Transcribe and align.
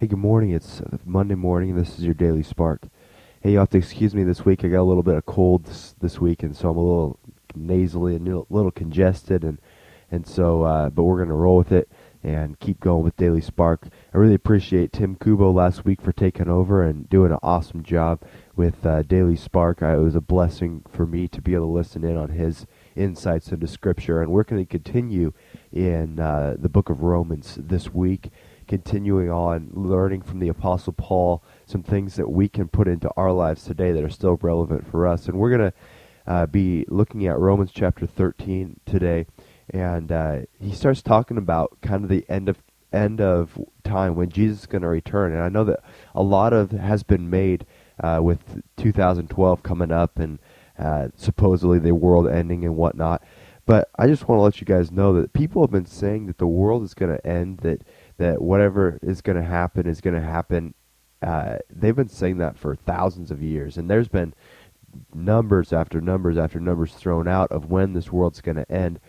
Hey, 0.00 0.06
good 0.06 0.18
morning. 0.18 0.52
It's 0.52 0.80
uh, 0.80 0.96
Monday 1.04 1.34
morning. 1.34 1.76
This 1.76 1.98
is 1.98 2.06
your 2.06 2.14
daily 2.14 2.42
spark. 2.42 2.86
Hey, 3.42 3.52
you 3.52 3.58
have 3.58 3.68
to 3.68 3.76
excuse 3.76 4.14
me 4.14 4.24
this 4.24 4.46
week. 4.46 4.64
I 4.64 4.68
got 4.68 4.80
a 4.80 4.82
little 4.82 5.02
bit 5.02 5.16
of 5.16 5.26
cold 5.26 5.66
this, 5.66 5.94
this 6.00 6.18
week, 6.18 6.42
and 6.42 6.56
so 6.56 6.70
I'm 6.70 6.78
a 6.78 6.80
little 6.80 7.18
nasally 7.54 8.16
and 8.16 8.26
a 8.26 8.44
little 8.48 8.70
congested, 8.70 9.44
and 9.44 9.58
and 10.10 10.26
so, 10.26 10.62
uh, 10.62 10.88
but 10.88 11.02
we're 11.02 11.18
gonna 11.18 11.34
roll 11.34 11.58
with 11.58 11.70
it 11.70 11.90
and 12.24 12.58
keep 12.60 12.80
going 12.80 13.04
with 13.04 13.18
Daily 13.18 13.42
Spark. 13.42 13.88
I 14.14 14.16
really 14.16 14.32
appreciate 14.32 14.90
Tim 14.90 15.16
Kubo 15.16 15.50
last 15.50 15.84
week 15.84 16.00
for 16.00 16.12
taking 16.12 16.48
over 16.48 16.82
and 16.82 17.06
doing 17.10 17.30
an 17.30 17.38
awesome 17.42 17.82
job 17.82 18.22
with 18.56 18.86
uh, 18.86 19.02
Daily 19.02 19.36
Spark. 19.36 19.82
I, 19.82 19.96
it 19.96 19.98
was 19.98 20.14
a 20.14 20.22
blessing 20.22 20.82
for 20.88 21.04
me 21.04 21.28
to 21.28 21.42
be 21.42 21.52
able 21.52 21.66
to 21.66 21.72
listen 21.72 22.04
in 22.04 22.16
on 22.16 22.30
his 22.30 22.66
insights 22.96 23.52
into 23.52 23.66
Scripture, 23.66 24.22
and 24.22 24.32
we're 24.32 24.44
going 24.44 24.64
to 24.64 24.70
continue 24.70 25.34
in 25.70 26.18
uh, 26.18 26.56
the 26.58 26.70
book 26.70 26.88
of 26.88 27.02
Romans 27.02 27.58
this 27.60 27.92
week 27.92 28.30
continuing 28.70 29.28
on 29.28 29.68
learning 29.72 30.22
from 30.22 30.38
the 30.38 30.46
Apostle 30.46 30.92
Paul 30.92 31.42
some 31.66 31.82
things 31.82 32.14
that 32.14 32.30
we 32.30 32.48
can 32.48 32.68
put 32.68 32.86
into 32.86 33.10
our 33.16 33.32
lives 33.32 33.64
today 33.64 33.90
that 33.90 34.04
are 34.04 34.08
still 34.08 34.38
relevant 34.40 34.88
for 34.88 35.08
us. 35.08 35.26
And 35.26 35.36
we're 35.36 35.50
going 35.50 35.72
to 35.72 35.76
uh, 36.24 36.46
be 36.46 36.84
looking 36.86 37.26
at 37.26 37.36
Romans 37.36 37.72
chapter 37.74 38.06
13 38.06 38.78
today. 38.86 39.26
And 39.70 40.12
uh, 40.12 40.42
he 40.60 40.72
starts 40.72 41.02
talking 41.02 41.36
about 41.36 41.78
kind 41.82 42.04
of 42.04 42.10
the 42.10 42.24
end 42.28 42.48
of 42.48 42.58
end 42.92 43.20
of 43.20 43.58
time 43.82 44.14
when 44.14 44.28
Jesus 44.28 44.60
is 44.60 44.66
going 44.66 44.82
to 44.82 44.88
return. 44.88 45.32
And 45.32 45.42
I 45.42 45.48
know 45.48 45.64
that 45.64 45.82
a 46.14 46.22
lot 46.22 46.52
of 46.52 46.70
has 46.70 47.02
been 47.02 47.28
made 47.28 47.66
uh, 47.98 48.20
with 48.22 48.62
2012 48.76 49.64
coming 49.64 49.90
up 49.90 50.16
and 50.20 50.38
uh, 50.78 51.08
supposedly 51.16 51.80
the 51.80 51.92
world 51.92 52.28
ending 52.28 52.64
and 52.64 52.76
whatnot. 52.76 53.24
But 53.66 53.90
I 53.98 54.06
just 54.06 54.28
want 54.28 54.38
to 54.38 54.42
let 54.42 54.60
you 54.60 54.64
guys 54.64 54.92
know 54.92 55.12
that 55.14 55.32
people 55.32 55.60
have 55.62 55.72
been 55.72 55.86
saying 55.86 56.26
that 56.26 56.38
the 56.38 56.46
world 56.46 56.84
is 56.84 56.94
going 56.94 57.16
to 57.16 57.26
end, 57.26 57.58
that 57.58 57.82
that 58.20 58.42
whatever 58.42 58.98
is 59.02 59.22
going 59.22 59.38
to 59.38 59.42
happen 59.42 59.88
is 59.88 60.02
going 60.02 60.14
to 60.14 60.20
happen. 60.20 60.74
Uh, 61.22 61.56
they've 61.70 61.96
been 61.96 62.08
saying 62.08 62.36
that 62.36 62.58
for 62.58 62.76
thousands 62.76 63.30
of 63.30 63.42
years, 63.42 63.78
and 63.78 63.90
there's 63.90 64.08
been 64.08 64.34
numbers 65.14 65.72
after 65.72 66.02
numbers 66.02 66.36
after 66.36 66.60
numbers 66.60 66.92
thrown 66.94 67.26
out 67.26 67.50
of 67.50 67.70
when 67.70 67.94
this 67.94 68.12
world's 68.12 68.42
going 68.42 68.58
to 68.58 68.70
end. 68.70 69.00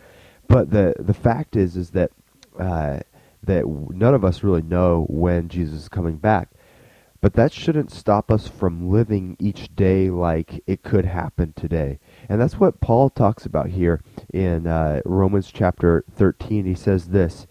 But 0.47 0.71
the 0.71 0.93
the 0.97 1.13
fact 1.13 1.57
is 1.57 1.75
is 1.75 1.89
that 1.91 2.11
uh, 2.57 2.99
that 3.43 3.67
none 3.67 4.15
of 4.15 4.23
us 4.23 4.43
really 4.43 4.61
know 4.61 5.05
when 5.09 5.49
Jesus 5.49 5.81
is 5.83 5.89
coming 5.89 6.15
back. 6.15 6.49
But 7.19 7.33
that 7.33 7.51
shouldn't 7.51 7.91
stop 7.91 8.31
us 8.31 8.47
from 8.47 8.89
living 8.89 9.35
each 9.39 9.75
day 9.75 10.09
like 10.09 10.63
it 10.65 10.83
could 10.83 11.05
happen 11.05 11.53
today. 11.53 11.99
And 12.29 12.41
that's 12.41 12.59
what 12.59 12.79
Paul 12.79 13.09
talks 13.11 13.45
about 13.45 13.67
here 13.69 14.01
in 14.33 14.65
uh, 14.65 15.01
Romans 15.05 15.51
chapter 15.53 16.03
13. 16.15 16.65
He 16.65 16.73
says 16.73 17.09
this 17.09 17.45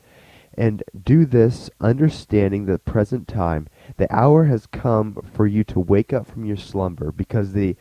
and 0.55 0.83
do 1.05 1.25
this 1.25 1.71
understanding 1.81 2.67
the 2.67 2.79
present 2.79 3.29
time. 3.29 3.69
The 3.97 4.13
hour 4.15 4.45
has 4.45 4.67
come 4.67 5.19
for 5.33 5.47
you 5.47 5.65
to 5.65 5.81
wake 5.81 6.13
up 6.13 6.27
from 6.27 6.45
your 6.45 6.57
slumber 6.57 7.13
because 7.13 7.53
the 7.53 7.77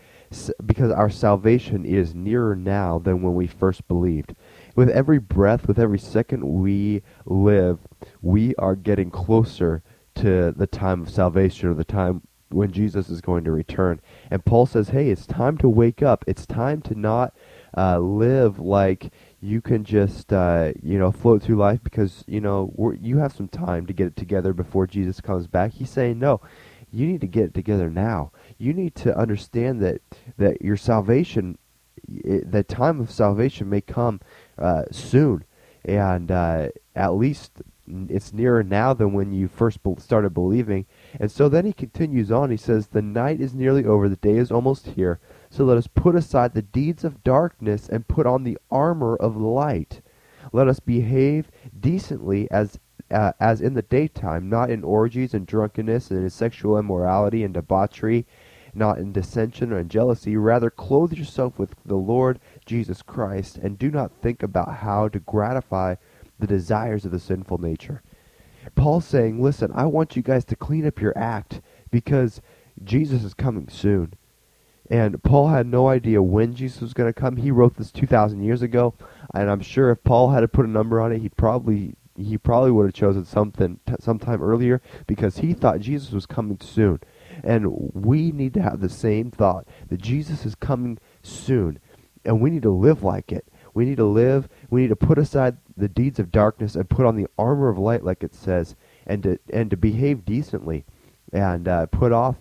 because 0.65 0.91
our 0.91 1.09
salvation 1.09 1.85
is 1.85 2.13
nearer 2.13 2.55
now 2.55 2.99
than 2.99 3.23
when 3.23 3.33
we 3.33 3.47
first 3.47 3.87
believed. 3.87 4.35
With 4.75 4.89
every 4.89 5.17
breath 5.17 5.67
with 5.67 5.79
every 5.79 5.99
second 5.99 6.43
we 6.43 7.01
live 7.25 7.79
we 8.21 8.55
are 8.55 8.75
getting 8.75 9.09
closer 9.09 9.81
to 10.15 10.51
the 10.51 10.67
time 10.67 11.01
of 11.01 11.09
salvation 11.09 11.69
or 11.69 11.73
the 11.73 11.83
time 11.83 12.21
when 12.49 12.71
Jesus 12.71 13.09
is 13.09 13.21
going 13.21 13.43
to 13.43 13.51
return. 13.51 14.01
And 14.29 14.45
Paul 14.45 14.67
says 14.67 14.89
hey 14.89 15.09
it's 15.09 15.25
time 15.25 15.57
to 15.57 15.69
wake 15.69 16.03
up. 16.03 16.23
It's 16.27 16.45
time 16.45 16.81
to 16.83 16.95
not 16.95 17.33
uh, 17.75 17.99
live 17.99 18.59
like 18.59 19.11
you 19.41 19.61
can 19.61 19.83
just 19.83 20.33
uh, 20.33 20.73
you 20.81 20.99
know 20.99 21.11
float 21.11 21.43
through 21.43 21.55
life 21.55 21.79
because 21.83 22.23
you 22.27 22.41
know 22.41 22.73
you 22.99 23.17
have 23.17 23.33
some 23.33 23.47
time 23.47 23.85
to 23.85 23.93
get 23.93 24.07
it 24.07 24.15
together 24.15 24.53
before 24.53 24.87
Jesus 24.87 25.21
comes 25.21 25.47
back. 25.47 25.73
He's 25.73 25.89
saying 25.89 26.19
no, 26.19 26.41
you 26.91 27.07
need 27.07 27.21
to 27.21 27.27
get 27.27 27.45
it 27.45 27.53
together 27.53 27.89
now. 27.89 28.31
You 28.57 28.73
need 28.73 28.95
to 28.95 29.17
understand 29.17 29.81
that 29.81 30.01
that 30.37 30.61
your 30.61 30.77
salvation, 30.77 31.57
the 32.07 32.65
time 32.67 32.99
of 32.99 33.11
salvation 33.11 33.69
may 33.69 33.81
come 33.81 34.19
uh, 34.57 34.83
soon, 34.91 35.45
and 35.85 36.31
uh, 36.31 36.69
at 36.95 37.13
least 37.13 37.61
it's 37.87 38.33
nearer 38.33 38.63
now 38.63 38.93
than 38.93 39.13
when 39.13 39.31
you 39.31 39.47
first 39.47 39.79
started 39.97 40.33
believing. 40.33 40.85
And 41.19 41.31
so 41.31 41.49
then 41.49 41.65
he 41.65 41.73
continues 41.73 42.31
on. 42.31 42.51
He 42.51 42.57
says, 42.57 42.87
"The 42.87 43.01
night 43.01 43.39
is 43.39 43.53
nearly 43.53 43.85
over; 43.85 44.09
the 44.09 44.15
day 44.17 44.37
is 44.37 44.51
almost 44.51 44.87
here." 44.87 45.19
So 45.49 45.65
let 45.65 45.77
us 45.77 45.87
put 45.87 46.15
aside 46.15 46.53
the 46.53 46.61
deeds 46.61 47.03
of 47.03 47.23
darkness 47.23 47.89
and 47.89 48.07
put 48.07 48.25
on 48.25 48.43
the 48.43 48.57
armor 48.69 49.15
of 49.15 49.35
light. 49.35 50.01
Let 50.53 50.67
us 50.67 50.79
behave 50.79 51.51
decently 51.77 52.49
as 52.51 52.79
uh, 53.11 53.31
as 53.39 53.59
in 53.59 53.73
the 53.73 53.81
daytime, 53.81 54.49
not 54.49 54.69
in 54.69 54.83
orgies 54.83 55.33
and 55.33 55.47
drunkenness 55.47 56.11
and 56.11 56.23
in 56.23 56.29
sexual 56.29 56.77
immorality 56.77 57.43
and 57.43 57.53
debauchery, 57.53 58.25
not 58.73 58.99
in 58.99 59.11
dissension 59.11 59.73
or 59.73 59.79
in 59.79 59.89
jealousy. 59.89 60.37
Rather, 60.37 60.69
clothe 60.69 61.13
yourself 61.13 61.57
with 61.57 61.73
the 61.83 61.95
Lord 61.95 62.39
Jesus 62.67 63.01
Christ, 63.01 63.57
and 63.57 63.79
do 63.79 63.89
not 63.89 64.11
think 64.21 64.43
about 64.43 64.77
how 64.77 65.07
to 65.07 65.19
gratify 65.19 65.95
the 66.37 66.47
desires 66.47 67.03
of 67.03 67.11
the 67.11 67.19
sinful 67.19 67.57
nature. 67.57 68.03
Paul's 68.75 69.05
saying, 69.05 69.41
listen, 69.41 69.71
I 69.73 69.85
want 69.85 70.15
you 70.15 70.21
guys 70.21 70.45
to 70.45 70.55
clean 70.55 70.85
up 70.85 71.01
your 71.01 71.17
act 71.17 71.61
because 71.89 72.41
Jesus 72.83 73.23
is 73.23 73.33
coming 73.33 73.69
soon. 73.69 74.13
And 74.89 75.21
Paul 75.21 75.49
had 75.49 75.67
no 75.67 75.87
idea 75.87 76.21
when 76.21 76.55
Jesus 76.55 76.81
was 76.81 76.93
going 76.93 77.11
to 77.11 77.19
come. 77.19 77.37
He 77.37 77.51
wrote 77.51 77.77
this 77.77 77.91
2,000 77.91 78.41
years 78.41 78.63
ago, 78.63 78.95
and 79.33 79.49
I'm 79.49 79.61
sure 79.61 79.91
if 79.91 80.03
Paul 80.03 80.31
had 80.31 80.41
to 80.41 80.47
put 80.47 80.65
a 80.65 80.69
number 80.69 80.99
on 80.99 81.11
it, 81.11 81.21
he 81.21 81.29
probably 81.29 81.95
he 82.17 82.37
probably 82.37 82.71
would 82.71 82.85
have 82.85 82.93
chosen 82.93 83.23
something 83.23 83.79
t- 83.85 83.93
sometime 84.01 84.41
earlier 84.41 84.81
because 85.07 85.37
he 85.37 85.53
thought 85.53 85.79
Jesus 85.79 86.11
was 86.11 86.25
coming 86.25 86.57
soon. 86.59 86.99
And 87.43 87.91
we 87.93 88.33
need 88.33 88.53
to 88.55 88.61
have 88.61 88.81
the 88.81 88.89
same 88.89 89.31
thought 89.31 89.65
that 89.87 90.01
Jesus 90.01 90.45
is 90.45 90.55
coming 90.55 90.97
soon, 91.23 91.79
and 92.25 92.41
we 92.41 92.49
need 92.49 92.63
to 92.63 92.71
live 92.71 93.03
like 93.03 93.31
it. 93.31 93.47
We 93.73 93.85
need 93.85 93.97
to 93.97 94.05
live. 94.05 94.49
We 94.69 94.81
need 94.81 94.89
to 94.89 94.95
put 94.97 95.17
aside 95.17 95.57
the 95.77 95.87
deeds 95.87 96.19
of 96.19 96.31
darkness 96.31 96.75
and 96.75 96.89
put 96.89 97.05
on 97.05 97.15
the 97.15 97.27
armor 97.37 97.69
of 97.69 97.77
light, 97.77 98.03
like 98.03 98.23
it 98.23 98.33
says, 98.35 98.75
and 99.05 99.23
to 99.23 99.39
and 99.53 99.69
to 99.69 99.77
behave 99.77 100.25
decently, 100.25 100.83
and 101.31 101.67
uh, 101.67 101.85
put 101.85 102.11
off 102.11 102.35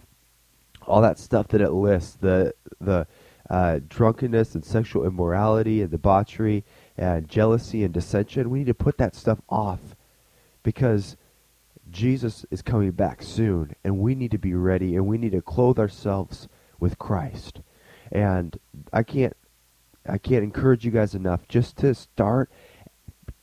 all 0.89 1.01
that 1.03 1.19
stuff 1.19 1.49
that 1.49 1.61
it 1.61 1.71
lists 1.71 2.17
the 2.17 2.55
the 2.81 3.07
uh, 3.51 3.81
drunkenness 3.89 4.55
and 4.55 4.65
sexual 4.65 5.07
immorality 5.07 5.81
and 5.81 5.91
debauchery 5.91 6.65
and 6.97 7.29
jealousy 7.29 7.83
and 7.83 7.95
dissension. 7.95 8.51
We 8.51 8.61
need 8.61 8.67
to 8.67 8.75
put 8.75 8.99
that 8.99 9.15
stuff 9.15 9.41
off 9.49 9.81
because 10.63 11.17
Jesus 11.91 12.45
is 12.51 12.61
coming 12.61 12.91
back 12.91 13.23
soon, 13.23 13.75
and 13.83 13.99
we 13.99 14.15
need 14.15 14.31
to 14.33 14.39
be 14.39 14.55
ready, 14.55 14.97
and 14.97 15.07
we 15.07 15.17
need 15.17 15.33
to 15.33 15.41
clothe 15.41 15.79
ourselves 15.79 16.49
with 16.79 16.99
Christ. 16.99 17.61
And 18.13 18.59
I 18.93 19.03
can't 19.03 19.37
I 20.07 20.19
can't 20.19 20.45
encourage 20.45 20.85
you 20.85 20.91
guys 20.91 21.15
enough 21.15 21.47
just 21.49 21.77
to 21.79 21.95
start 21.95 22.51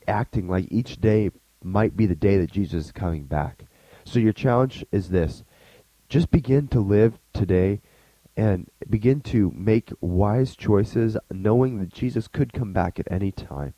acting 0.08 0.48
like 0.48 0.66
each 0.70 1.00
day 1.00 1.30
might 1.62 1.96
be 1.96 2.06
the 2.06 2.14
day 2.14 2.38
that 2.38 2.50
Jesus 2.50 2.86
is 2.86 2.92
coming 2.92 3.24
back. 3.24 3.64
So 4.04 4.18
your 4.18 4.32
challenge 4.32 4.84
is 4.92 5.10
this 5.10 5.44
just 6.08 6.30
begin 6.30 6.68
to 6.68 6.80
live 6.80 7.18
today 7.36 7.80
and 8.36 8.70
begin 8.88 9.20
to 9.20 9.52
make 9.54 9.90
wise 10.00 10.56
choices 10.56 11.16
knowing 11.30 11.78
that 11.78 11.92
Jesus 11.92 12.28
could 12.28 12.52
come 12.52 12.72
back 12.72 12.98
at 12.98 13.10
any 13.10 13.32
time. 13.32 13.74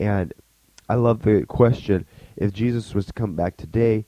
And 0.00 0.32
I 0.88 0.94
love 0.94 1.22
the 1.22 1.44
question 1.46 2.06
if 2.36 2.52
Jesus 2.52 2.94
was 2.94 3.06
to 3.06 3.12
come 3.12 3.34
back 3.34 3.56
today, 3.56 4.06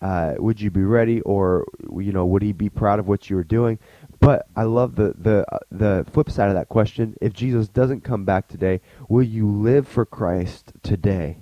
uh, 0.00 0.34
would 0.38 0.60
you 0.60 0.70
be 0.70 0.84
ready? 0.84 1.20
Or 1.22 1.66
you 1.98 2.12
know 2.12 2.26
would 2.26 2.42
he 2.42 2.52
be 2.52 2.68
proud 2.68 2.98
of 2.98 3.08
what 3.08 3.30
you 3.30 3.36
were 3.36 3.44
doing? 3.44 3.78
But 4.20 4.46
i 4.54 4.62
love 4.62 4.96
the 4.96 5.14
the 5.16 5.46
uh, 5.52 5.58
the 5.70 6.06
flip 6.12 6.30
side 6.30 6.48
of 6.48 6.54
that 6.54 6.68
question. 6.68 7.16
If 7.20 7.32
jesus 7.32 7.68
doesn't 7.68 8.02
come 8.02 8.24
back 8.24 8.48
today 8.48 8.80
will 9.08 9.22
you 9.22 9.50
live 9.50 9.88
for 9.88 10.04
christ 10.04 10.72
today? 10.82 11.38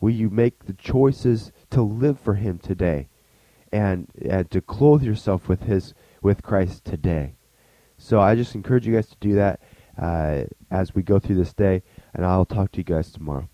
Will 0.00 0.10
you 0.10 0.30
make 0.30 0.66
the 0.66 0.74
choices 0.74 1.52
to 1.70 1.82
live 1.82 2.20
for 2.20 2.34
him 2.34 2.58
today? 2.58 3.08
And, 3.70 4.08
and 4.24 4.50
to 4.50 4.60
clothe 4.60 5.02
yourself 5.02 5.48
with 5.48 5.62
his 5.62 5.92
with 6.22 6.42
Christ 6.42 6.84
today. 6.84 7.34
So 7.96 8.20
I 8.20 8.34
just 8.34 8.54
encourage 8.54 8.86
you 8.86 8.94
guys 8.94 9.08
to 9.08 9.16
do 9.20 9.34
that 9.34 9.60
uh, 10.00 10.44
as 10.70 10.94
we 10.94 11.02
go 11.02 11.18
through 11.18 11.36
this 11.36 11.52
day, 11.52 11.82
and 12.14 12.24
I'll 12.24 12.44
talk 12.44 12.72
to 12.72 12.78
you 12.78 12.84
guys 12.84 13.10
tomorrow. 13.10 13.48